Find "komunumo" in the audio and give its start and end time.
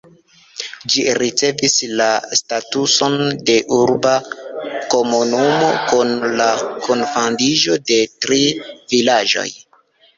4.97-5.71